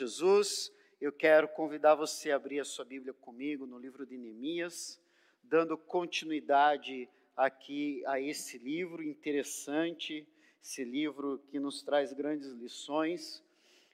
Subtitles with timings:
[0.00, 0.72] Jesus.
[0.98, 4.98] Eu quero convidar você a abrir a sua Bíblia comigo no livro de Neemias,
[5.42, 7.06] dando continuidade
[7.36, 10.26] aqui a esse livro interessante,
[10.62, 13.44] esse livro que nos traz grandes lições.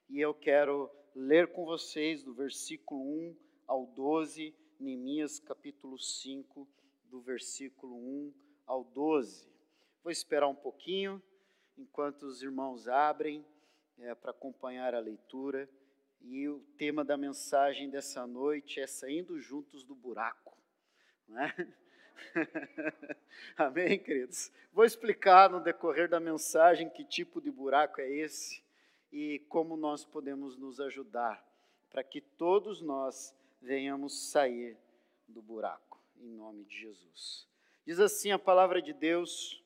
[0.09, 3.37] E eu quero ler com vocês do versículo 1
[3.67, 6.69] ao 12, Neemias capítulo 5,
[7.07, 8.33] do versículo 1
[8.65, 9.49] ao 12.
[10.05, 11.21] Vou esperar um pouquinho
[11.77, 13.45] enquanto os irmãos abrem
[13.99, 15.69] é, para acompanhar a leitura.
[16.29, 20.59] E o tema da mensagem dessa noite é Saindo Juntos do Buraco.
[21.29, 21.55] Né?
[23.57, 24.51] Amém, queridos?
[24.73, 28.61] Vou explicar no decorrer da mensagem que tipo de buraco é esse
[29.13, 31.47] e como nós podemos nos ajudar
[31.91, 34.77] para que todos nós venhamos sair
[35.29, 37.47] do buraco, em nome de Jesus.
[37.87, 39.63] Diz assim a palavra de Deus: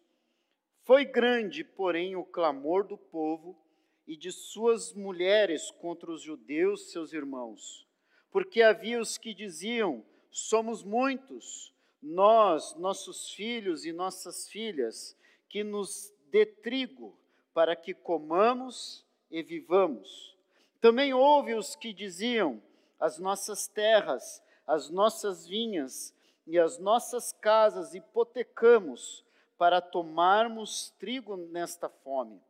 [0.82, 3.58] Foi grande, porém, o clamor do povo
[4.06, 7.86] e de suas mulheres contra os judeus, seus irmãos,
[8.30, 15.16] porque havia os que diziam: Somos muitos, nós, nossos filhos e nossas filhas,
[15.48, 17.18] que nos dê trigo,
[17.52, 20.36] para que comamos e vivamos.
[20.80, 22.62] Também houve os que diziam:
[22.98, 26.14] As nossas terras, as nossas vinhas
[26.46, 29.24] e as nossas casas hipotecamos
[29.58, 32.40] para tomarmos trigo nesta fome.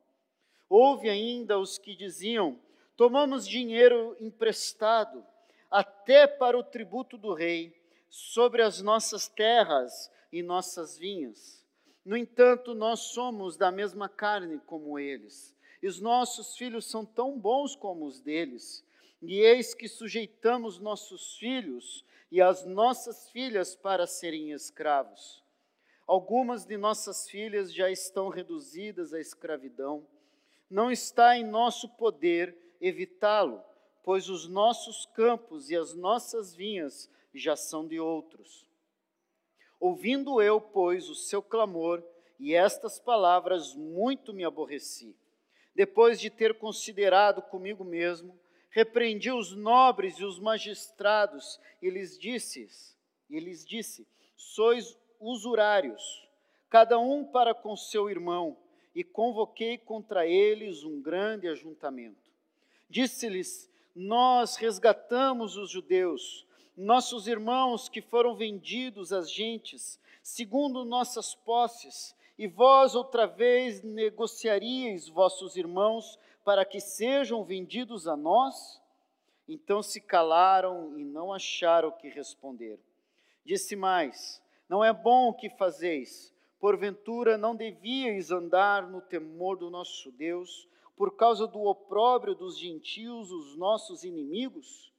[0.71, 2.57] Houve ainda os que diziam:
[2.97, 5.27] tomamos dinheiro emprestado,
[5.69, 7.75] até para o tributo do rei,
[8.09, 11.67] sobre as nossas terras e nossas vinhas.
[12.05, 17.37] No entanto, nós somos da mesma carne como eles, e os nossos filhos são tão
[17.37, 18.85] bons como os deles.
[19.21, 25.43] E eis que sujeitamos nossos filhos e as nossas filhas para serem escravos.
[26.07, 30.07] Algumas de nossas filhas já estão reduzidas à escravidão
[30.71, 33.63] não está em nosso poder evitá-lo,
[34.05, 38.65] pois os nossos campos e as nossas vinhas já são de outros.
[39.81, 42.03] Ouvindo eu, pois, o seu clamor
[42.39, 45.15] e estas palavras, muito me aborreci.
[45.75, 48.39] Depois de ter considerado comigo mesmo,
[48.71, 52.69] repreendi os nobres e os magistrados e lhes disse,
[53.29, 54.07] e lhes disse:
[54.37, 56.29] Sois usurários,
[56.69, 58.57] cada um para com seu irmão
[58.95, 62.31] e convoquei contra eles um grande ajuntamento.
[62.89, 66.47] Disse-lhes: Nós resgatamos os judeus,
[66.77, 75.09] nossos irmãos que foram vendidos às gentes, segundo nossas posses, e vós outra vez negociaríeis
[75.09, 78.81] vossos irmãos para que sejam vendidos a nós?
[79.47, 82.79] Então se calaram e não acharam o que responder.
[83.45, 89.71] Disse mais: Não é bom o que fazeis Porventura não devíeis andar no temor do
[89.71, 94.93] nosso Deus, por causa do opróbrio dos gentios, os nossos inimigos?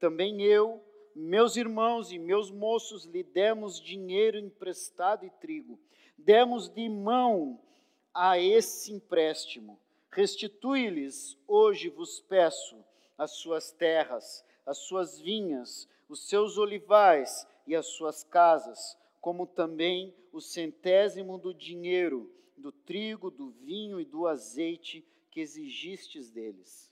[0.00, 0.82] Também eu,
[1.14, 5.78] meus irmãos e meus moços, lhe demos dinheiro emprestado e trigo.
[6.18, 7.60] Demos de mão
[8.12, 9.78] a esse empréstimo.
[10.10, 12.84] Restitui-lhes, hoje vos peço,
[13.16, 20.12] as suas terras, as suas vinhas, os seus olivais e as suas casas como também
[20.32, 26.90] o centésimo do dinheiro, do trigo, do vinho e do azeite que exigistes deles.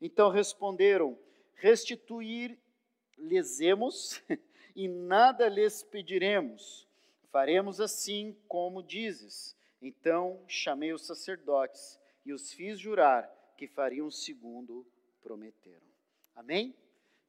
[0.00, 1.16] Então responderam:
[1.54, 4.22] Restituir-lhes-emos
[4.74, 6.88] e nada lhes pediremos.
[7.30, 9.54] Faremos assim como dizes.
[9.80, 14.86] Então chamei os sacerdotes e os fiz jurar que fariam segundo
[15.22, 15.86] prometeram.
[16.34, 16.74] Amém?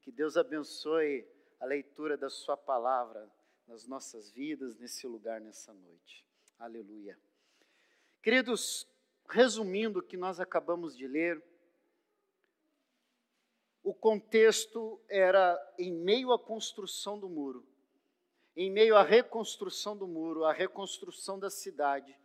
[0.01, 1.25] Que Deus abençoe
[1.59, 3.29] a leitura da Sua palavra
[3.68, 6.26] nas nossas vidas, nesse lugar, nessa noite.
[6.59, 7.17] Aleluia.
[8.22, 8.87] Queridos,
[9.29, 11.41] resumindo o que nós acabamos de ler,
[13.84, 17.66] o contexto era em meio à construção do muro,
[18.55, 22.17] em meio à reconstrução do muro, à reconstrução da cidade,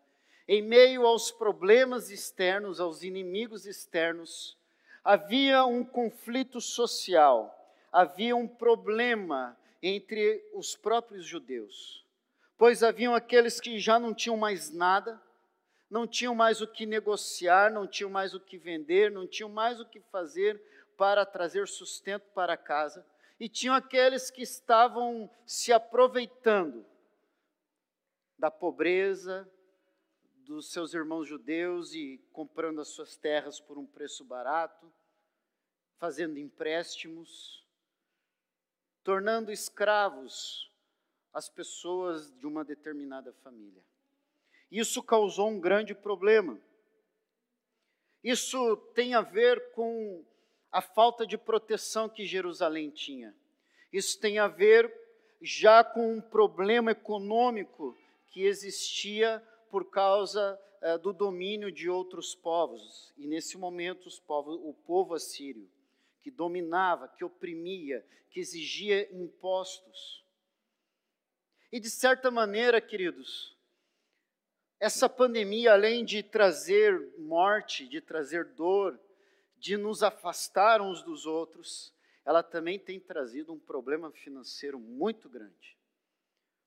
[0.47, 4.57] em meio aos problemas externos, aos inimigos externos,
[5.03, 7.55] havia um conflito social,
[7.91, 12.05] havia um problema entre os próprios judeus,
[12.57, 15.21] pois haviam aqueles que já não tinham mais nada,
[15.91, 19.81] não tinham mais o que negociar, não tinham mais o que vender, não tinham mais
[19.81, 20.61] o que fazer
[20.97, 23.07] para trazer sustento para casa,
[23.39, 26.85] e tinham aqueles que estavam se aproveitando
[28.37, 29.49] da pobreza
[30.49, 34.91] dos seus irmãos judeus e comprando as suas terras por um preço barato,
[35.99, 37.65] fazendo empréstimos
[39.09, 40.71] tornando escravos
[41.33, 43.83] as pessoas de uma determinada família.
[44.71, 46.61] Isso causou um grande problema.
[48.23, 50.23] Isso tem a ver com
[50.71, 53.35] a falta de proteção que Jerusalém tinha.
[53.91, 54.95] Isso tem a ver
[55.41, 57.97] já com um problema econômico
[58.27, 63.11] que existia por causa eh, do domínio de outros povos.
[63.17, 65.67] E nesse momento, povos, o povo assírio,
[66.29, 70.23] que dominava, que oprimia, que exigia impostos.
[71.73, 73.57] E de certa maneira, queridos,
[74.79, 79.01] essa pandemia, além de trazer morte, de trazer dor,
[79.57, 81.95] de nos afastar uns dos outros,
[82.27, 85.79] ela também tem trazido um problema financeiro muito grande.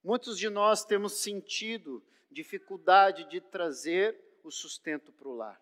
[0.03, 5.61] Muitos de nós temos sentido dificuldade de trazer o sustento para o lar.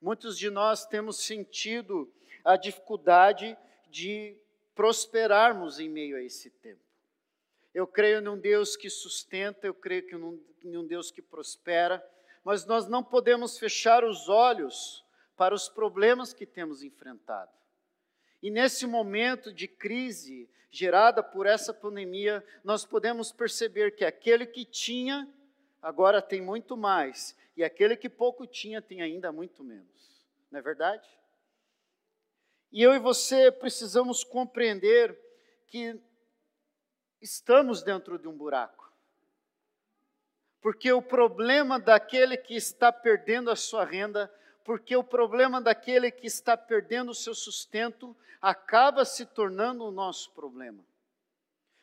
[0.00, 2.10] Muitos de nós temos sentido
[2.44, 3.56] a dificuldade
[3.90, 4.36] de
[4.74, 6.80] prosperarmos em meio a esse tempo.
[7.74, 12.04] Eu creio num Deus que sustenta, eu creio que num, num Deus que prospera,
[12.44, 15.04] mas nós não podemos fechar os olhos
[15.36, 17.50] para os problemas que temos enfrentado.
[18.42, 24.64] E nesse momento de crise gerada por essa pandemia, nós podemos perceber que aquele que
[24.64, 25.28] tinha,
[25.82, 30.24] agora tem muito mais, e aquele que pouco tinha, tem ainda muito menos.
[30.50, 31.06] Não é verdade?
[32.72, 35.18] E eu e você precisamos compreender
[35.66, 36.00] que
[37.20, 38.92] estamos dentro de um buraco.
[40.60, 44.30] Porque o problema daquele que está perdendo a sua renda
[44.64, 50.30] porque o problema daquele que está perdendo o seu sustento acaba se tornando o nosso
[50.32, 50.84] problema.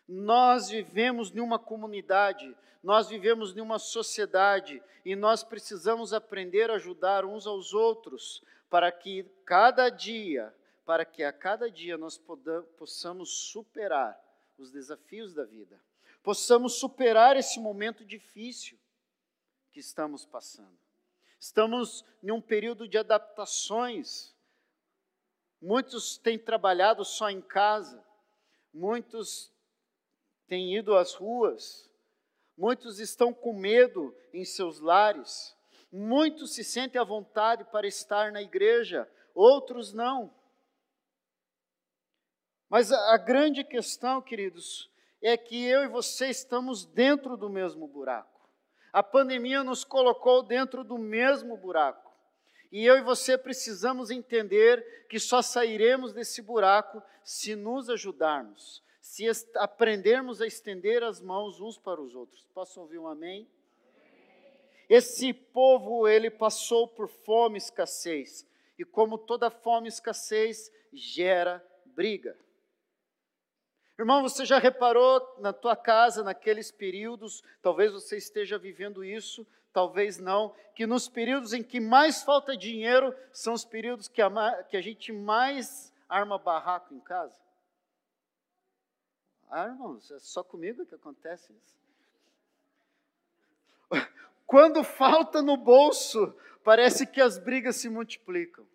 [0.08, 6.76] Nós vivemos em uma comunidade, nós vivemos em uma sociedade e nós precisamos aprender a
[6.76, 10.54] ajudar uns aos outros para que cada dia,
[10.88, 12.18] para que a cada dia nós
[12.78, 14.18] possamos superar
[14.58, 15.84] os desafios da vida,
[16.24, 18.80] possamos superar esse momento difícil
[19.70, 20.80] que estamos passando.
[21.38, 24.34] Estamos em um período de adaptações.
[25.62, 28.02] Muitos têm trabalhado só em casa,
[28.74, 29.52] muitos
[30.48, 31.92] têm ido às ruas,
[32.58, 35.54] muitos estão com medo em seus lares,
[35.92, 39.06] muitos se sentem à vontade para estar na igreja,
[39.36, 40.34] outros não.
[42.70, 44.90] Mas a, grande questão, queridos,
[45.22, 48.50] é que eu e você estamos dentro do mesmo buraco.
[48.92, 52.12] A pandemia nos colocou dentro do mesmo buraco.
[52.72, 59.26] E eu e você precisamos entender que só sairemos desse buraco se nos ajudarmos, se
[59.56, 62.46] aprendermos a estender as mãos uns para os outros.
[62.54, 63.48] Posso ouvir um amém?
[64.90, 68.46] Esse povo, ele passou por fome e escassez.
[68.78, 72.38] E como toda fome e escassez, gera briga.
[73.98, 80.20] Irmão, você já reparou na tua casa, naqueles períodos, talvez você esteja vivendo isso, talvez
[80.20, 84.78] não, que nos períodos em que mais falta dinheiro são os períodos que a, que
[84.78, 87.40] a gente mais arma barraco em casa?
[89.50, 91.78] Ah, irmãos, é só comigo que acontece isso.
[94.46, 98.68] Quando falta no bolso, parece que as brigas se multiplicam.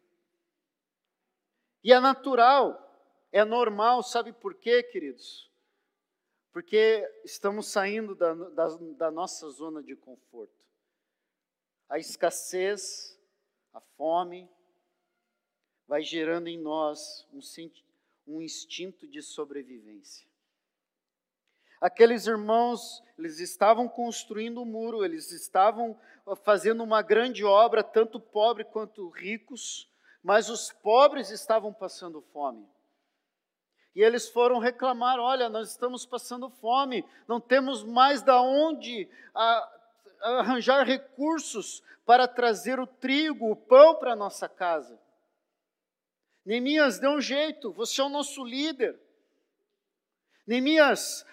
[1.84, 2.91] E é natural,
[3.32, 5.50] é normal, sabe por quê, queridos?
[6.52, 10.52] Porque estamos saindo da, da, da nossa zona de conforto.
[11.88, 13.18] A escassez,
[13.72, 14.48] a fome,
[15.88, 17.40] vai gerando em nós um,
[18.26, 20.30] um instinto de sobrevivência.
[21.80, 25.98] Aqueles irmãos, eles estavam construindo o um muro, eles estavam
[26.44, 29.90] fazendo uma grande obra, tanto pobre quanto ricos,
[30.22, 32.68] mas os pobres estavam passando fome.
[33.94, 39.68] E eles foram reclamar: olha, nós estamos passando fome, não temos mais da onde a,
[40.20, 44.98] a arranjar recursos para trazer o trigo, o pão para a nossa casa.
[46.44, 48.98] Neemias, dê um jeito, você é o nosso líder.
[50.46, 51.24] Neemias,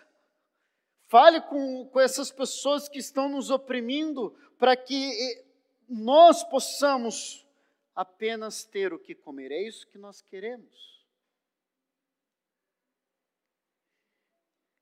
[1.08, 5.46] fale com, com essas pessoas que estão nos oprimindo, para que eh,
[5.90, 7.46] nós possamos
[7.96, 9.52] apenas ter o que comer.
[9.52, 10.99] É isso que nós queremos.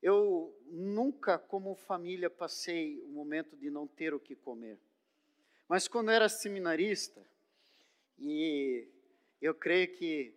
[0.07, 4.79] Eu nunca, como família, passei o momento de não ter o que comer.
[5.67, 7.21] Mas quando era seminarista,
[8.17, 8.87] e
[9.41, 10.33] eu creio que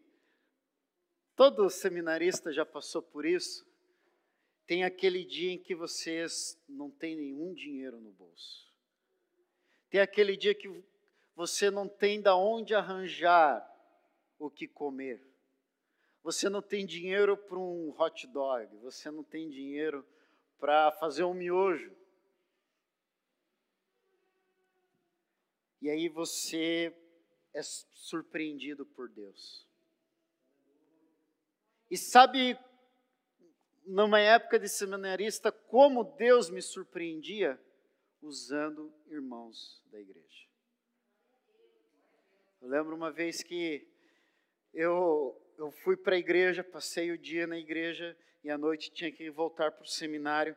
[1.36, 3.64] todo seminarista já passou por isso,
[4.66, 8.68] tem aquele dia em que vocês não têm nenhum dinheiro no bolso.
[9.88, 10.82] Tem aquele dia que
[11.36, 13.64] você não tem da onde arranjar
[14.36, 15.29] o que comer.
[16.22, 20.06] Você não tem dinheiro para um hot dog, você não tem dinheiro
[20.58, 21.94] para fazer um miojo.
[25.80, 26.94] E aí você
[27.54, 29.66] é surpreendido por Deus.
[31.90, 32.56] E sabe,
[33.84, 37.60] numa época de seminarista, como Deus me surpreendia?
[38.22, 40.46] Usando irmãos da igreja.
[42.60, 43.88] Eu lembro uma vez que
[44.74, 49.12] eu, eu fui para a igreja, passei o dia na igreja e à noite tinha
[49.12, 50.57] que voltar para o seminário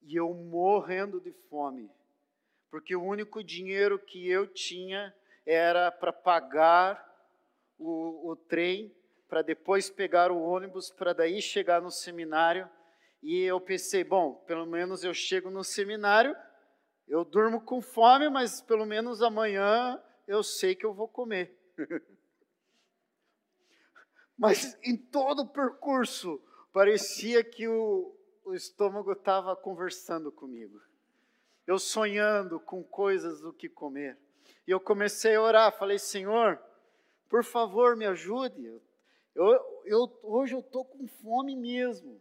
[0.00, 1.90] e eu morrendo de fome,
[2.70, 5.12] porque o único dinheiro que eu tinha
[5.44, 7.04] era para pagar
[7.76, 8.94] o, o trem,
[9.28, 12.70] para depois pegar o ônibus, para daí chegar no seminário.
[13.20, 16.36] E eu pensei, bom, pelo menos eu chego no seminário,
[17.08, 21.52] eu durmo com fome, mas pelo menos amanhã eu sei que eu vou comer.
[24.38, 26.40] mas em todo o percurso,
[26.72, 28.14] parecia que o,
[28.44, 30.80] o estômago estava conversando comigo.
[31.66, 34.18] Eu sonhando com coisas do que comer.
[34.66, 36.60] E eu comecei a orar, falei, Senhor,
[37.28, 38.80] por favor, me ajude.
[39.34, 42.20] Eu, eu, hoje eu estou com fome mesmo.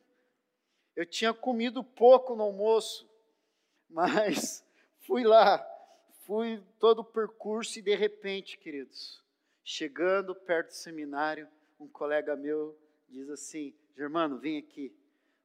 [0.95, 3.07] Eu tinha comido pouco no almoço,
[3.89, 4.65] mas
[5.01, 5.65] fui lá,
[6.25, 9.21] fui todo o percurso e de repente, queridos,
[9.63, 11.47] chegando perto do seminário,
[11.79, 12.77] um colega meu
[13.07, 14.95] diz assim: Germano, vem aqui,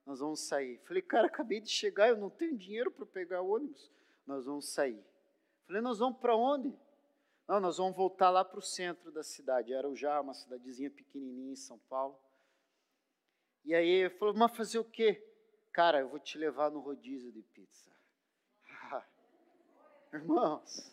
[0.06, 0.78] nós vamos sair.
[0.86, 3.90] Falei, cara, acabei de chegar, eu não tenho dinheiro para pegar o ônibus.
[4.26, 5.02] Nós vamos sair.
[5.66, 6.74] Falei, nós vamos para onde?
[7.46, 9.72] Não, nós vamos voltar lá para o centro da cidade.
[9.72, 12.18] Era já uma cidadezinha pequenininha em São Paulo.
[13.64, 15.24] E aí ele falou, mas fazer o quê?
[15.72, 17.90] Cara, eu vou te levar no rodízio de pizza.
[20.12, 20.92] irmãos,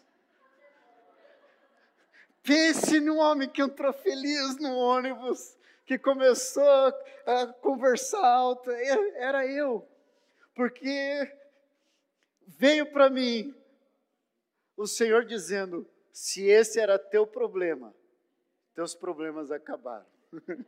[2.48, 6.64] pense num homem que entrou feliz no ônibus, que começou
[7.26, 8.72] a conversar alto.
[8.72, 9.86] Era eu.
[10.56, 11.30] Porque
[12.48, 13.54] veio para mim
[14.78, 17.94] o Senhor dizendo: se esse era teu problema,
[18.74, 20.06] teus problemas acabaram.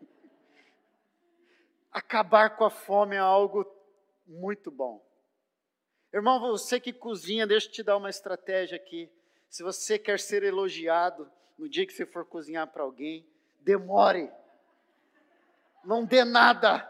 [1.91, 3.65] Acabar com a fome é algo
[4.27, 5.03] muito bom.
[6.13, 9.11] Irmão, você que cozinha, deixa eu te dar uma estratégia aqui.
[9.49, 13.27] Se você quer ser elogiado no dia que você for cozinhar para alguém,
[13.59, 14.31] demore.
[15.83, 16.89] Não dê nada.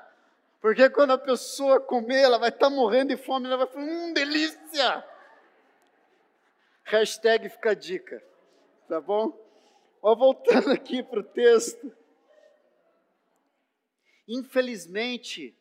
[0.61, 3.83] Porque quando a pessoa comer, ela vai estar tá morrendo de fome, ela vai falar,
[3.83, 5.03] hum, delícia!
[6.83, 8.23] Hashtag fica a dica.
[8.87, 9.35] Tá bom?
[10.03, 11.91] Ó, voltando aqui para o texto.
[14.27, 15.57] Infelizmente,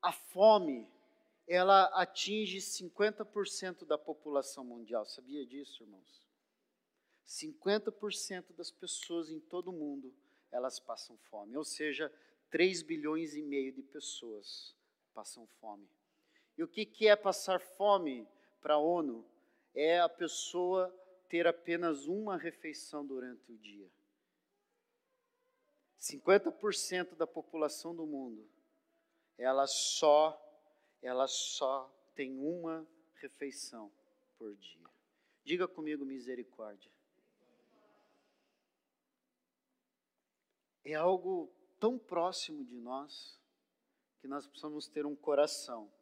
[0.00, 0.88] a fome,
[1.46, 5.04] ela atinge 50% da população mundial.
[5.04, 6.27] Sabia disso, irmãos?
[7.28, 10.14] 50% das pessoas em todo o mundo,
[10.50, 11.56] elas passam fome.
[11.56, 12.10] Ou seja,
[12.50, 14.74] 3 bilhões e meio de pessoas
[15.12, 15.86] passam fome.
[16.56, 18.26] E o que, que é passar fome
[18.62, 19.24] para a ONU?
[19.74, 20.88] É a pessoa
[21.28, 23.88] ter apenas uma refeição durante o dia.
[26.00, 28.48] 50% da população do mundo,
[29.36, 30.44] ela só
[31.02, 33.92] ela só tem uma refeição
[34.36, 34.88] por dia.
[35.44, 36.90] Diga comigo misericórdia.
[40.90, 43.38] É algo tão próximo de nós
[44.22, 45.92] que nós precisamos ter um coração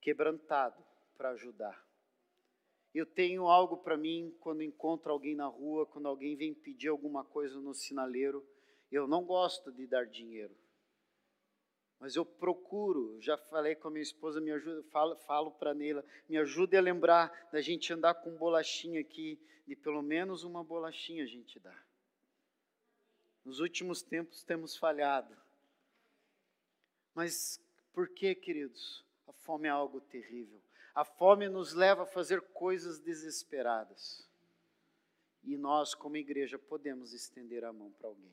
[0.00, 0.82] quebrantado
[1.14, 1.86] para ajudar.
[2.94, 7.22] Eu tenho algo para mim quando encontro alguém na rua, quando alguém vem pedir alguma
[7.22, 8.42] coisa no sinaleiro.
[8.90, 10.56] Eu não gosto de dar dinheiro.
[12.00, 16.02] Mas eu procuro, já falei com a minha esposa, me ajuda, falo, falo para Neila,
[16.26, 21.24] me ajude a lembrar da gente andar com bolachinha aqui, de pelo menos uma bolachinha
[21.24, 21.87] a gente dá.
[23.44, 25.36] Nos últimos tempos temos falhado.
[27.14, 27.60] Mas
[27.92, 29.04] por que, queridos?
[29.26, 30.60] A fome é algo terrível.
[30.94, 34.28] A fome nos leva a fazer coisas desesperadas.
[35.44, 38.32] E nós, como igreja, podemos estender a mão para alguém.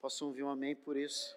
[0.00, 1.36] Posso ouvir um amém por isso?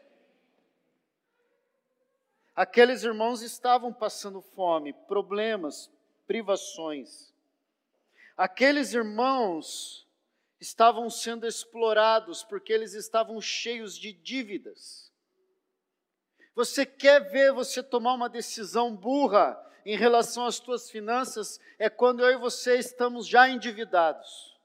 [2.56, 5.92] Aqueles irmãos estavam passando fome, problemas,
[6.26, 7.32] privações.
[8.36, 10.07] Aqueles irmãos
[10.60, 15.12] estavam sendo explorados porque eles estavam cheios de dívidas.
[16.56, 22.24] Você quer ver você tomar uma decisão burra em relação às tuas finanças é quando
[22.24, 24.58] eu e você estamos já endividados.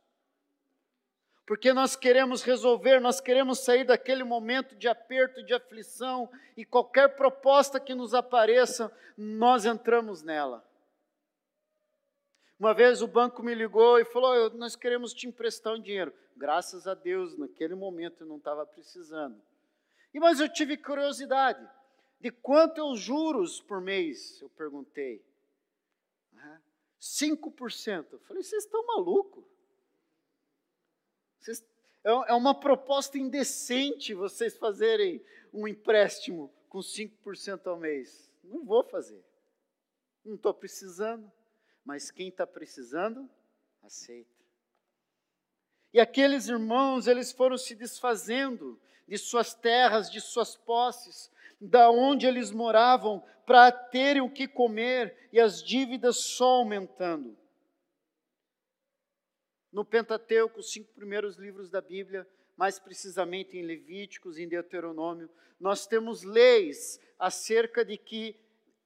[1.47, 7.15] Porque nós queremos resolver, nós queremos sair daquele momento de aperto, de aflição, e qualquer
[7.17, 10.65] proposta que nos apareça, nós entramos nela.
[12.63, 16.15] Uma vez o banco me ligou e falou: Nós queremos te emprestar um dinheiro.
[16.37, 19.37] Graças a Deus, naquele momento eu não estava precisando.
[20.15, 21.69] E mas eu tive curiosidade.
[22.21, 24.41] De quanto é os juros por mês?
[24.41, 25.21] Eu perguntei.
[27.01, 28.13] 5%.
[28.13, 29.45] Eu falei, vocês estão malucos.
[31.41, 31.65] Vocês...
[32.05, 35.21] É, é uma proposta indecente vocês fazerem
[35.53, 38.31] um empréstimo com 5% ao mês.
[38.45, 39.21] Não vou fazer.
[40.25, 41.29] Não estou precisando.
[41.85, 43.29] Mas quem está precisando,
[43.83, 44.31] aceita.
[45.93, 52.27] E aqueles irmãos, eles foram se desfazendo de suas terras, de suas posses, da onde
[52.27, 57.37] eles moravam, para terem o que comer e as dívidas só aumentando.
[59.71, 65.87] No Pentateuco, os cinco primeiros livros da Bíblia, mais precisamente em Levíticos em Deuteronômio, nós
[65.87, 68.37] temos leis acerca de que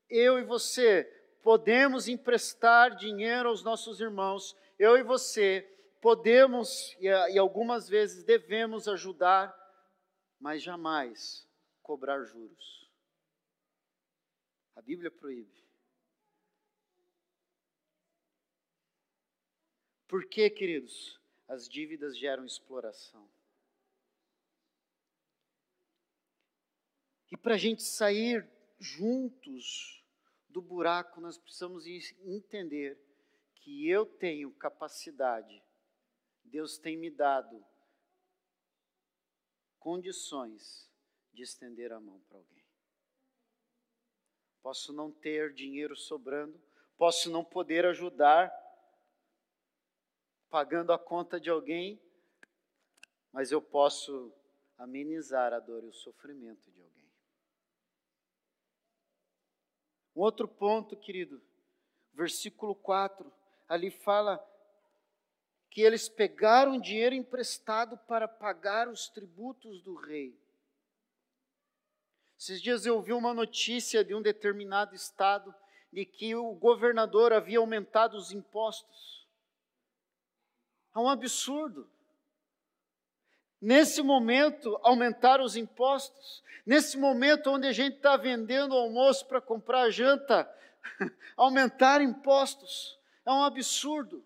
[0.09, 1.16] eu e você
[1.47, 5.63] podemos emprestar dinheiro aos nossos irmãos, eu e você
[6.01, 9.55] podemos e, algumas vezes devemos ajudar,
[10.41, 11.49] mas jamais
[11.83, 12.91] cobrar juros.
[14.75, 15.65] A Bíblia proíbe.
[20.09, 21.21] Por que, queridos?
[21.47, 23.31] As dívidas geram exploração.
[27.31, 28.51] E para a gente sair
[28.81, 30.05] juntos
[30.57, 32.99] do buraco, nós precisamos entender
[33.57, 35.63] que eu tenho capacidade,
[36.43, 37.63] Deus tem me dado
[39.79, 40.91] condições
[41.31, 42.65] de estender a mão para alguém.
[44.63, 46.59] Posso não ter dinheiro sobrando,
[46.97, 48.51] posso não poder ajudar
[50.49, 52.01] pagando a conta de alguém,
[53.31, 54.33] mas eu posso
[54.79, 57.06] amenizar a dor e o sofrimento de alguém.
[60.17, 61.43] Um outro ponto, querido,
[62.15, 63.31] versículo 4,
[63.69, 64.43] ali fala
[65.69, 70.35] que eles pegaram dinheiro emprestado para pagar os tributos do rei.
[72.39, 75.55] Esses dias eu ouvi uma notícia de um determinado estado
[75.93, 79.29] de que o governador havia aumentado os impostos.
[80.95, 81.91] É um absurdo.
[83.61, 86.43] Nesse momento, aumentar os impostos.
[86.65, 90.49] Nesse momento, onde a gente está vendendo almoço para comprar janta,
[91.37, 92.99] aumentar impostos.
[93.25, 94.25] É um absurdo.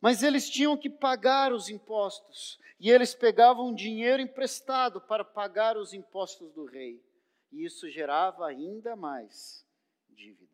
[0.00, 2.58] Mas eles tinham que pagar os impostos.
[2.78, 7.04] E eles pegavam dinheiro emprestado para pagar os impostos do rei.
[7.52, 9.66] E isso gerava ainda mais
[10.08, 10.49] dívidas.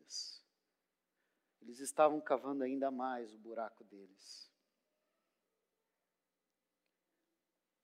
[1.67, 4.49] Eles estavam cavando ainda mais o buraco deles.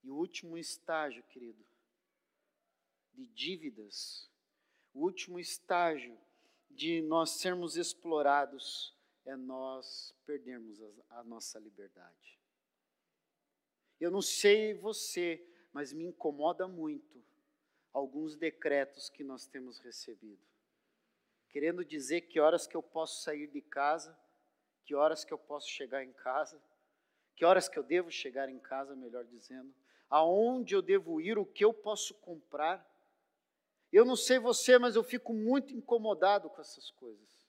[0.02, 1.62] E o último estágio, querido,
[3.12, 4.26] de dívidas,
[4.94, 6.18] o último estágio
[6.70, 12.40] de nós sermos explorados é nós perdermos a, a nossa liberdade.
[14.00, 17.22] Eu não sei você, mas me incomoda muito
[17.92, 20.53] alguns decretos que nós temos recebido
[21.54, 24.18] querendo dizer que horas que eu posso sair de casa,
[24.84, 26.60] que horas que eu posso chegar em casa,
[27.36, 29.72] que horas que eu devo chegar em casa, melhor dizendo,
[30.10, 32.84] aonde eu devo ir, o que eu posso comprar.
[33.92, 37.46] Eu não sei você, mas eu fico muito incomodado com essas coisas.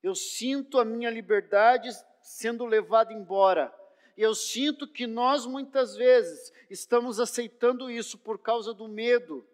[0.00, 1.88] Eu sinto a minha liberdade
[2.22, 3.74] sendo levada embora.
[4.16, 9.44] Eu sinto que nós muitas vezes estamos aceitando isso por causa do medo,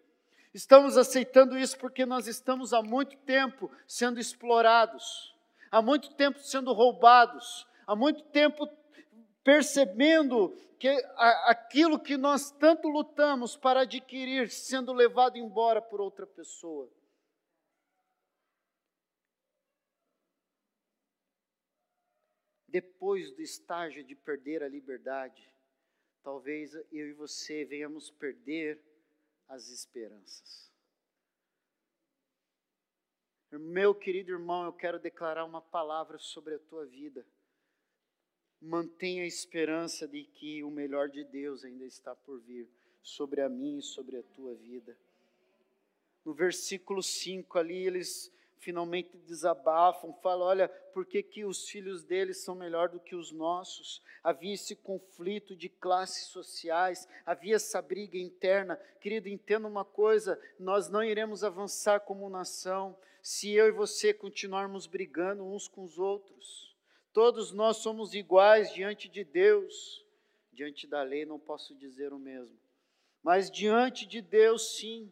[0.55, 5.35] Estamos aceitando isso porque nós estamos há muito tempo sendo explorados,
[5.69, 8.65] há muito tempo sendo roubados, há muito tempo
[9.43, 10.87] percebendo que
[11.43, 16.89] aquilo que nós tanto lutamos para adquirir sendo levado embora por outra pessoa.
[22.65, 25.51] Depois do estágio de perder a liberdade,
[26.23, 28.94] talvez eu e você venhamos perder
[29.47, 30.65] as esperanças.
[33.51, 37.25] Meu querido irmão, eu quero declarar uma palavra sobre a tua vida.
[38.61, 42.67] Mantenha a esperança de que o melhor de Deus ainda está por vir
[43.01, 44.97] sobre a mim e sobre a tua vida.
[46.25, 48.33] No versículo 5 ali, eles
[48.65, 53.31] finalmente desabafam, falam: olha, por que, que os filhos deles são melhor do que os
[53.31, 54.01] nossos?
[54.23, 58.75] Havia esse conflito de classes sociais, havia essa briga interna.
[58.99, 64.87] Querido, entenda uma coisa: nós não iremos avançar como nação se eu e você continuarmos
[64.87, 66.75] brigando uns com os outros.
[67.13, 70.03] Todos nós somos iguais diante de Deus.
[70.51, 72.57] Diante da lei não posso dizer o mesmo,
[73.21, 75.11] mas diante de Deus, sim.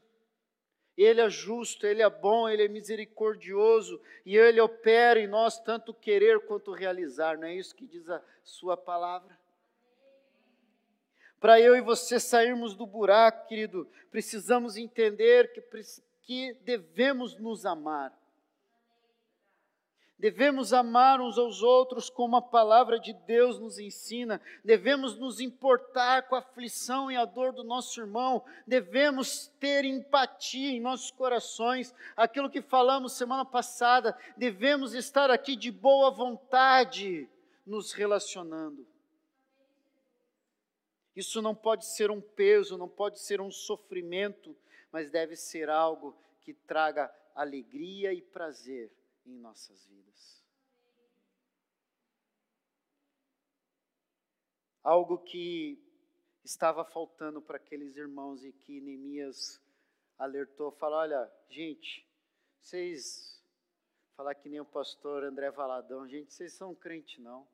[0.97, 5.93] Ele é justo, Ele é bom, Ele é misericordioso e Ele opera em nós tanto
[5.93, 9.37] querer quanto realizar, não é isso que diz a Sua palavra?
[11.39, 15.61] Para eu e você sairmos do buraco, querido, precisamos entender que,
[16.21, 18.17] que devemos nos amar.
[20.23, 26.29] Devemos amar uns aos outros como a palavra de Deus nos ensina, devemos nos importar
[26.29, 31.93] com a aflição e a dor do nosso irmão, devemos ter empatia em nossos corações,
[32.15, 37.27] aquilo que falamos semana passada, devemos estar aqui de boa vontade
[37.65, 38.87] nos relacionando.
[41.13, 44.55] Isso não pode ser um peso, não pode ser um sofrimento,
[44.89, 48.89] mas deve ser algo que traga alegria e prazer
[49.25, 50.43] em nossas vidas.
[54.83, 55.81] Algo que
[56.43, 59.61] estava faltando para aqueles irmãos e que Neemias
[60.17, 62.05] alertou, falou: olha, gente,
[62.59, 63.41] vocês
[64.15, 67.47] falar que nem o pastor André Valadão, gente, vocês são crente não.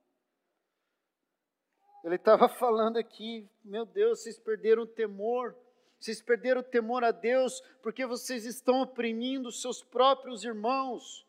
[2.04, 5.56] Ele estava falando aqui, meu Deus, vocês perderam o temor.
[6.00, 11.28] Vocês perderam o temor a Deus porque vocês estão oprimindo seus próprios irmãos.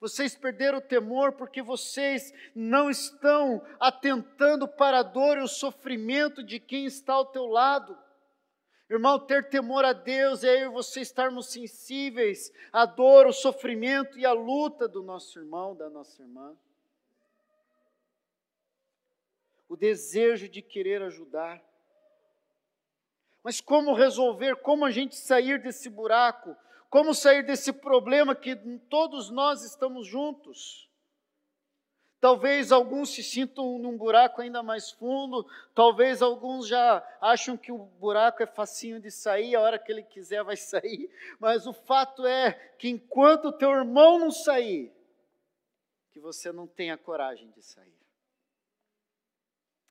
[0.00, 6.42] Vocês perderam o temor porque vocês não estão atentando para a dor e o sofrimento
[6.42, 7.98] de quem está ao teu lado.
[8.88, 14.18] Irmão, ter temor a Deus é eu e você estarmos sensíveis à dor, ao sofrimento
[14.18, 16.56] e à luta do nosso irmão, da nossa irmã.
[19.68, 21.62] O desejo de querer ajudar.
[23.42, 26.56] Mas como resolver, como a gente sair desse buraco?
[26.90, 28.56] Como sair desse problema que
[28.88, 30.88] todos nós estamos juntos?
[32.20, 37.78] Talvez alguns se sintam num buraco ainda mais fundo, talvez alguns já acham que o
[37.78, 42.26] buraco é facinho de sair, a hora que ele quiser vai sair, mas o fato
[42.26, 44.92] é que enquanto o teu irmão não sair,
[46.10, 47.94] que você não tenha coragem de sair.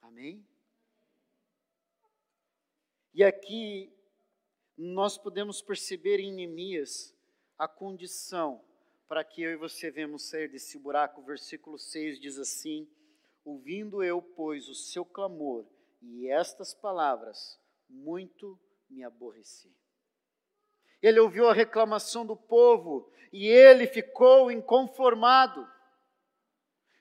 [0.01, 0.45] Amém?
[3.13, 3.96] E aqui
[4.77, 7.15] nós podemos perceber em Neemias
[7.57, 8.63] a condição
[9.07, 11.21] para que eu e você venhamos sair desse buraco.
[11.21, 12.87] O versículo 6 diz assim:
[13.43, 15.65] Ouvindo eu, pois, o seu clamor
[16.01, 17.59] e estas palavras,
[17.89, 18.59] muito
[18.89, 19.73] me aborreci.
[21.01, 25.67] Ele ouviu a reclamação do povo e ele ficou inconformado.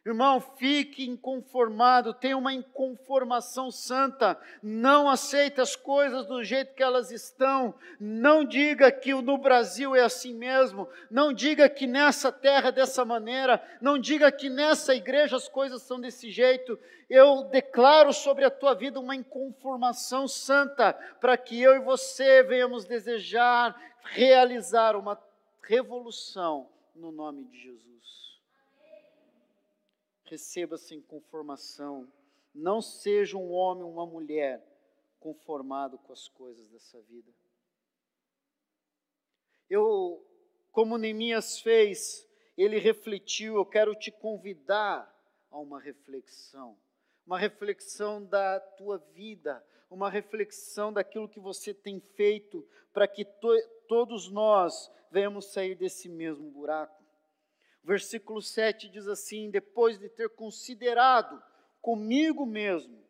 [0.06, 7.10] Irmão, fique inconformado, tenha uma inconformação santa, não aceite as coisas do jeito que elas
[7.10, 12.72] estão, não diga que no Brasil é assim mesmo, não diga que nessa terra é
[12.72, 16.78] dessa maneira, não diga que nessa igreja as coisas são desse jeito.
[17.10, 22.84] Eu declaro sobre a tua vida uma inconformação santa, para que eu e você venhamos
[22.84, 25.20] desejar realizar uma
[25.64, 28.25] revolução no nome de Jesus
[30.30, 32.10] receba sem conformação.
[32.54, 34.64] Não seja um homem ou uma mulher
[35.20, 37.32] conformado com as coisas dessa vida.
[39.68, 40.24] Eu,
[40.70, 45.12] como Neemias fez, ele refletiu, eu quero te convidar
[45.50, 46.78] a uma reflexão.
[47.26, 53.48] Uma reflexão da tua vida, uma reflexão daquilo que você tem feito para que to
[53.88, 57.04] todos nós venhamos sair desse mesmo buraco.
[57.86, 61.40] Versículo 7 diz assim: depois de ter considerado
[61.80, 63.00] comigo mesmo,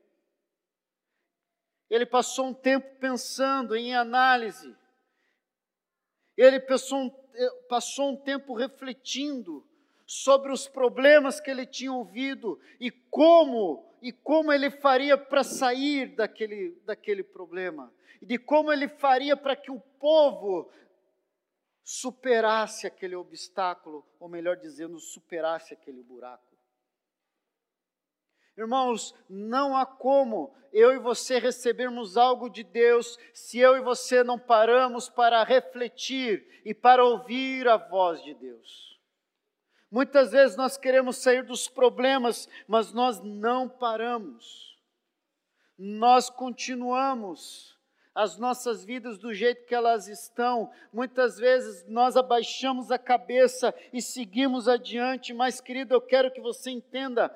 [1.89, 4.77] ele passou um tempo pensando em análise,
[6.37, 9.67] ele passou um, eh, passou um tempo refletindo
[10.05, 16.15] sobre os problemas que ele tinha ouvido e como e como ele faria para sair
[16.15, 20.71] daquele, daquele problema, e de como ele faria para que o povo
[21.87, 26.59] superasse aquele obstáculo, ou melhor dizendo, superasse aquele buraco.
[28.59, 34.25] Irmãos, não há como eu e você recebermos algo de Deus se eu e você
[34.25, 39.01] não paramos para refletir e para ouvir a voz de Deus.
[39.89, 44.77] Muitas vezes nós queremos sair dos problemas, mas nós não paramos.
[45.79, 47.76] Nós continuamos
[48.17, 50.71] as nossas vidas do jeito que elas estão.
[50.91, 56.71] Muitas vezes nós abaixamos a cabeça e seguimos adiante, mas querido, eu quero que você
[56.71, 57.31] entenda: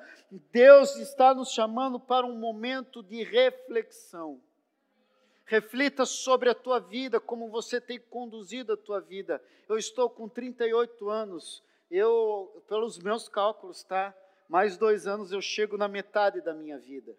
[0.51, 4.41] Deus está nos chamando para um momento de reflexão.
[5.45, 9.39] Reflita sobre a tua vida, como você tem conduzido a tua vida.
[9.69, 14.15] Eu estou com 38 anos, eu, pelos meus cálculos, tá?
[14.49, 17.15] Mais dois anos eu chego na metade da minha vida.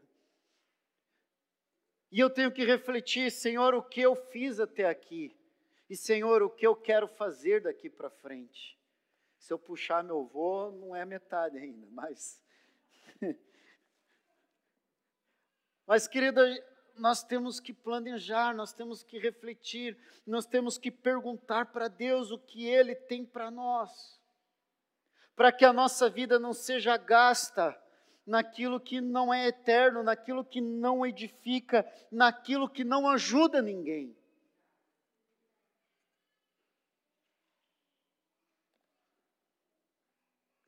[2.12, 5.34] E eu tenho que refletir, Senhor, o que eu fiz até aqui.
[5.88, 8.78] E, Senhor, o que eu quero fazer daqui para frente.
[9.38, 12.38] Se eu puxar meu voo, não é metade ainda, mas.
[15.86, 16.42] mas, querida,
[16.98, 19.96] nós temos que planejar, nós temos que refletir,
[20.26, 24.20] nós temos que perguntar para Deus o que Ele tem para nós.
[25.34, 27.81] para que a nossa vida não seja gasta
[28.26, 34.16] naquilo que não é eterno, naquilo que não edifica, naquilo que não ajuda ninguém.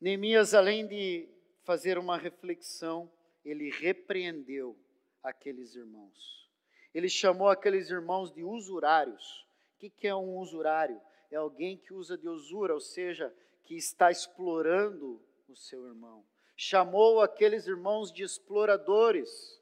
[0.00, 1.28] Neemias, além de
[1.62, 3.10] fazer uma reflexão,
[3.44, 4.76] ele repreendeu
[5.22, 6.50] aqueles irmãos.
[6.92, 9.46] Ele chamou aqueles irmãos de usurários.
[9.76, 11.00] O que é um usurário?
[11.30, 16.24] É alguém que usa de usura, ou seja, que está explorando o seu irmão.
[16.56, 19.60] Chamou aqueles irmãos de exploradores.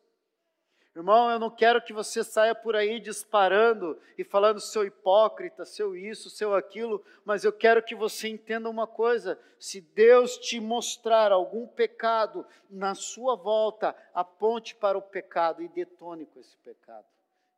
[0.95, 5.97] Irmão, eu não quero que você saia por aí disparando e falando seu hipócrita, seu
[5.97, 11.33] isso, seu aquilo, mas eu quero que você entenda uma coisa: se Deus te mostrar
[11.33, 17.07] algum pecado na sua volta, aponte para o pecado e detone com esse pecado,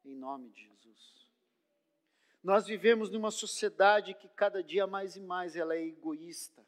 [0.05, 0.75] em nome de Jesus.
[2.41, 6.65] Nós vivemos numa sociedade que cada dia mais e mais ela é egoísta.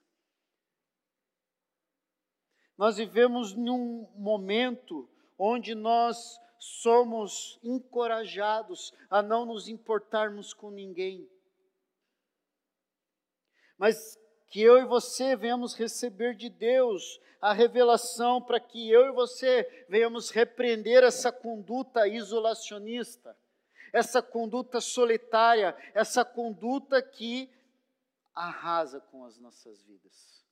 [2.76, 5.08] Nós vivemos num momento
[5.38, 11.28] onde nós somos encorajados a não nos importarmos com ninguém.
[13.78, 19.12] Mas que eu e você venhamos receber de Deus a revelação para que eu e
[19.12, 23.36] você venhamos repreender essa conduta isolacionista,
[23.92, 27.50] essa conduta solitária, essa conduta que
[28.34, 30.45] arrasa com as nossas vidas.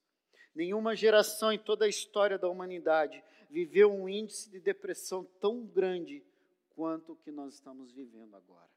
[0.55, 6.23] Nenhuma geração em toda a história da humanidade viveu um índice de depressão tão grande
[6.75, 8.69] quanto o que nós estamos vivendo agora.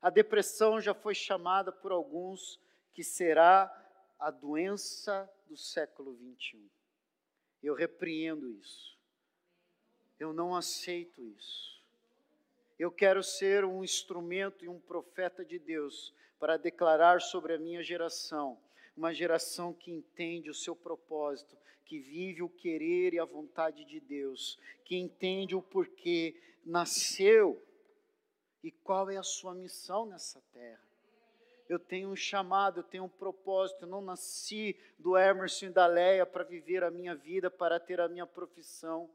[0.00, 2.60] A depressão já foi chamada por alguns
[2.92, 3.72] que será
[4.18, 6.66] a doença do século 21.
[7.62, 8.96] Eu repreendo isso.
[10.18, 11.82] Eu não aceito isso.
[12.78, 17.82] Eu quero ser um instrumento e um profeta de Deus para declarar sobre a minha
[17.82, 18.58] geração
[18.96, 24.00] uma geração que entende o seu propósito, que vive o querer e a vontade de
[24.00, 27.62] Deus, que entende o porquê nasceu
[28.62, 30.84] e qual é a sua missão nessa terra.
[31.68, 33.82] Eu tenho um chamado, eu tenho um propósito.
[33.82, 38.00] Eu não nasci do Emerson e da Leia para viver a minha vida, para ter
[38.00, 39.10] a minha profissão.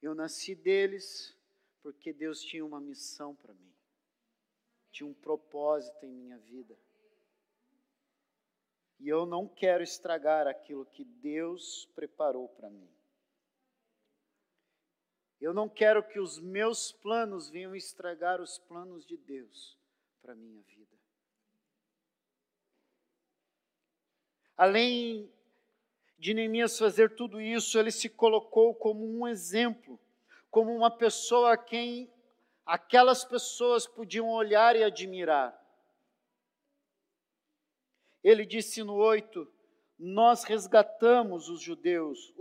[0.00, 1.36] Eu nasci deles
[1.82, 3.72] porque Deus tinha uma missão para mim,
[4.90, 6.76] tinha um propósito em minha vida.
[9.00, 12.88] E eu não quero estragar aquilo que Deus preparou para mim.
[15.40, 19.78] Eu não quero que os meus planos venham estragar os planos de Deus
[20.20, 20.94] para a minha vida.
[24.54, 25.32] Além
[26.18, 29.98] de Neemias fazer tudo isso, ele se colocou como um exemplo,
[30.50, 32.12] como uma pessoa a quem
[32.66, 35.59] aquelas pessoas podiam olhar e admirar.
[38.22, 39.46] Ele disse no 8:
[39.98, 42.32] Nós resgatamos os judeus,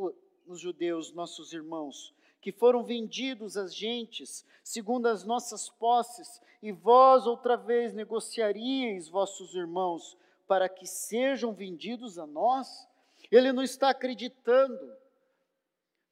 [0.48, 7.26] os judeus, nossos irmãos, que foram vendidos às gentes, segundo as nossas posses, e vós
[7.26, 12.88] outra vez negociaríeis vossos irmãos, para que sejam vendidos a nós?
[13.32, 14.98] Ele não está acreditando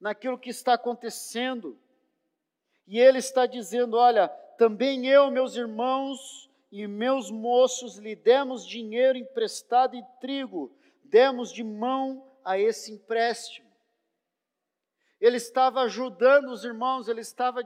[0.00, 1.78] naquilo que está acontecendo.
[2.86, 9.16] E ele está dizendo: Olha, também eu, meus irmãos, e meus moços lhe demos dinheiro
[9.16, 13.68] emprestado e trigo, demos de mão a esse empréstimo.
[15.20, 17.62] Ele estava ajudando os irmãos, ele estava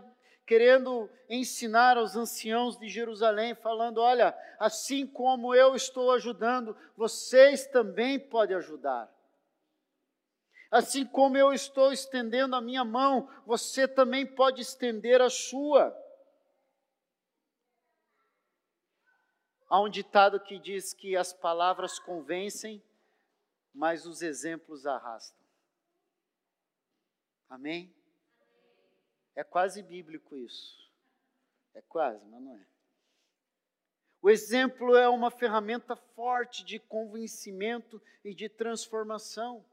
[0.46, 8.18] querendo ensinar aos anciãos de Jerusalém, falando: olha, assim como eu estou ajudando, vocês também
[8.18, 9.12] podem ajudar.
[10.70, 15.94] Assim como eu estou estendendo a minha mão, você também pode estender a sua.
[19.72, 22.82] Há um ditado que diz que as palavras convencem,
[23.72, 25.42] mas os exemplos arrastam.
[27.48, 27.90] Amém?
[29.34, 30.76] É quase bíblico isso.
[31.72, 32.66] É quase, mas não é.
[34.20, 39.64] O exemplo é uma ferramenta forte de convencimento e de transformação.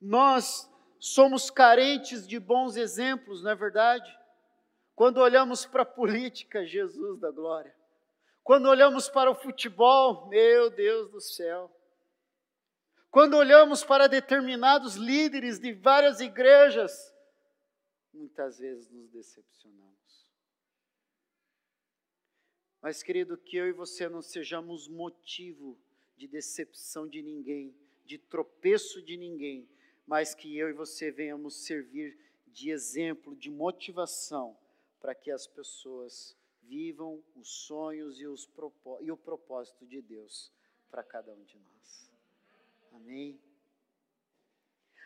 [0.00, 4.12] Nós somos carentes de bons exemplos, não é verdade?
[4.96, 7.78] Quando olhamos para a política, Jesus da glória.
[8.48, 11.70] Quando olhamos para o futebol, meu Deus do céu.
[13.10, 17.14] Quando olhamos para determinados líderes de várias igrejas,
[18.10, 20.26] muitas vezes nos decepcionamos.
[22.80, 25.78] Mas, querido, que eu e você não sejamos motivo
[26.16, 29.68] de decepção de ninguém, de tropeço de ninguém,
[30.06, 34.56] mas que eu e você venhamos servir de exemplo, de motivação
[34.98, 36.34] para que as pessoas
[36.68, 38.48] vivam os sonhos e, os
[39.00, 40.52] e o propósito de Deus
[40.90, 42.10] para cada um de nós.
[42.92, 43.40] Amém.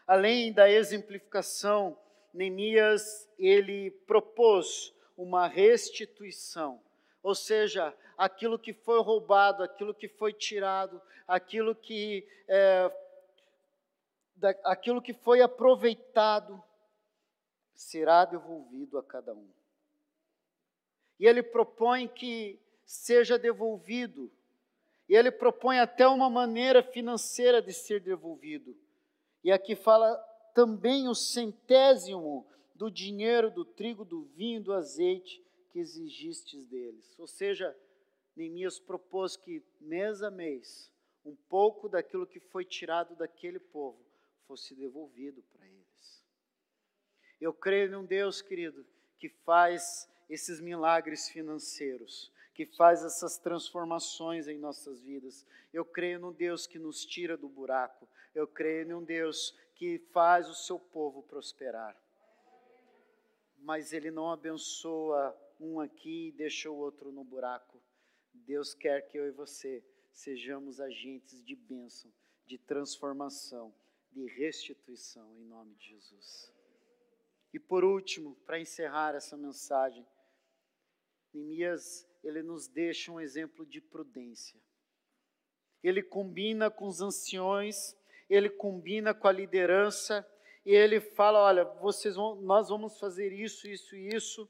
[0.06, 1.96] Além da exemplificação,
[2.34, 6.82] Neemias ele propôs uma restituição,
[7.22, 12.90] ou seja, aquilo que foi roubado, aquilo que foi tirado, aquilo que é,
[14.34, 16.60] da, aquilo que foi aproveitado
[17.74, 19.61] será devolvido a cada um.
[21.22, 24.28] E ele propõe que seja devolvido.
[25.08, 28.76] E ele propõe até uma maneira financeira de ser devolvido.
[29.44, 30.16] E aqui fala
[30.52, 37.16] também o centésimo do dinheiro, do trigo, do vinho, do azeite que exigistes deles.
[37.16, 37.72] Ou seja,
[38.34, 40.90] Neemias propôs que mês a mês,
[41.24, 44.04] um pouco daquilo que foi tirado daquele povo
[44.48, 46.24] fosse devolvido para eles.
[47.40, 48.84] Eu creio num Deus, querido,
[49.20, 55.46] que faz esses milagres financeiros, que faz essas transformações em nossas vidas.
[55.72, 58.08] Eu creio num Deus que nos tira do buraco.
[58.34, 61.96] Eu creio num Deus que faz o seu povo prosperar.
[63.58, 67.80] Mas Ele não abençoa um aqui e deixa o outro no buraco.
[68.34, 72.12] Deus quer que eu e você sejamos agentes de bênção,
[72.46, 73.72] de transformação,
[74.10, 76.52] de restituição em nome de Jesus.
[77.52, 80.06] E por último, para encerrar essa mensagem,
[81.32, 84.60] Neemias, ele nos deixa um exemplo de prudência.
[85.82, 87.96] Ele combina com os anciões,
[88.28, 90.26] ele combina com a liderança,
[90.64, 94.48] e ele fala: olha, vocês vão, nós vamos fazer isso, isso e isso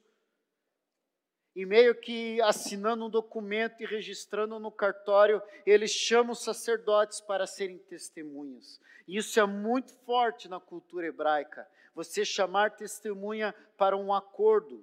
[1.55, 7.47] e meio que assinando um documento e registrando no cartório, ele chama os sacerdotes para
[7.47, 8.81] serem testemunhas.
[9.07, 11.69] E isso é muito forte na cultura hebraica.
[11.95, 14.83] Você chamar testemunha para um acordo,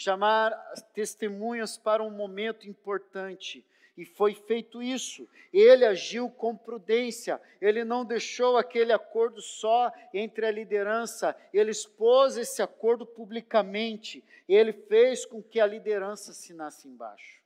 [0.00, 0.52] chamar
[0.94, 3.62] testemunhas para um momento importante.
[3.98, 5.28] E foi feito isso.
[5.52, 7.38] Ele agiu com prudência.
[7.60, 11.36] Ele não deixou aquele acordo só entre a liderança.
[11.52, 14.24] Ele expôs esse acordo publicamente.
[14.48, 17.42] Ele fez com que a liderança assinasse embaixo.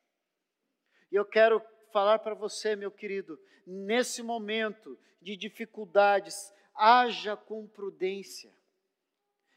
[1.10, 1.60] E eu quero
[1.92, 3.36] falar para você, meu querido,
[3.66, 8.52] nesse momento de dificuldades, haja com prudência.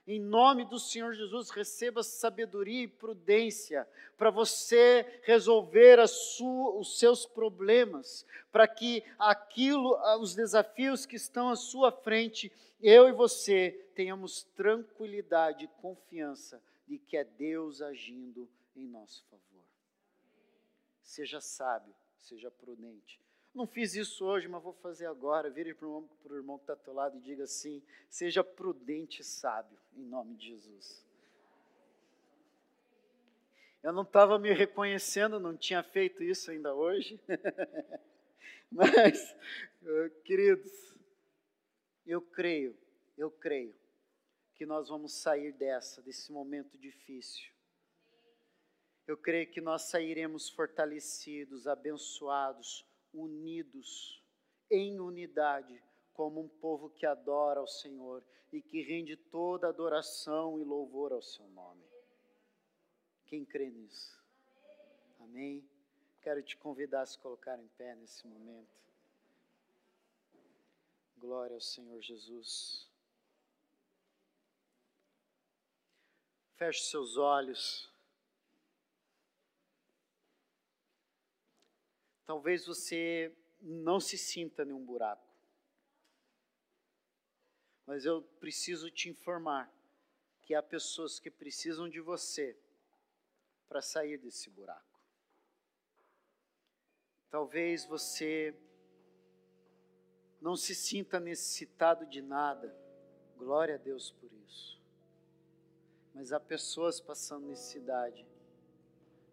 [0.07, 3.85] Em nome do Senhor Jesus, receba sabedoria e prudência
[4.17, 11.57] para você resolver sua, os seus problemas, para que aquilo, os desafios que estão à
[11.57, 12.49] sua frente,
[12.81, 19.65] eu e você tenhamos tranquilidade e confiança de que é Deus agindo em nosso favor.
[21.01, 23.19] Seja sábio, seja prudente.
[23.57, 25.49] Não fiz isso hoje, mas vou fazer agora.
[25.49, 29.25] Vire para o irmão, que está ao teu lado e diga assim: seja prudente e
[29.25, 31.03] sábio, em nome de Jesus.
[33.81, 37.19] Eu não estava me reconhecendo, não tinha feito isso ainda hoje.
[38.71, 39.35] mas,
[40.23, 40.95] queridos,
[42.05, 42.77] eu creio,
[43.17, 43.73] eu creio
[44.53, 47.49] que nós vamos sair dessa, desse momento difícil.
[49.07, 54.21] Eu creio que nós sairemos fortalecidos, abençoados, unidos,
[54.69, 55.81] em unidade,
[56.13, 61.21] como um povo que adora ao Senhor e que rende toda adoração e louvor ao
[61.21, 61.83] seu nome.
[63.25, 64.17] Quem crê nisso?
[65.19, 65.67] Amém?
[66.21, 68.77] Quero te convidar a se colocar em pé nesse momento.
[71.17, 72.89] Glória ao Senhor Jesus.
[76.55, 77.89] Feche seus olhos.
[82.27, 85.25] Talvez você não se sinta em um buraco.
[87.85, 89.73] Mas eu preciso te informar
[90.41, 92.59] que há pessoas que precisam de você
[93.69, 94.99] para sair desse buraco.
[97.29, 98.53] Talvez você
[100.41, 102.75] não se sinta necessitado de nada,
[103.37, 104.81] glória a Deus por isso.
[106.13, 108.25] Mas há pessoas passando necessidade,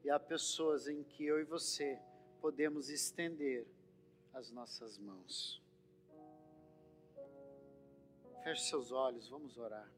[0.04, 2.00] e há pessoas em que eu e você
[2.44, 3.66] podemos estender
[4.34, 5.62] as nossas mãos.
[8.42, 9.90] Feche seus olhos, vamos orar.